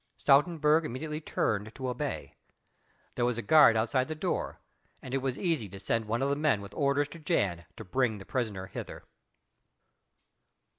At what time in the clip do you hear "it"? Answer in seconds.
5.13-5.19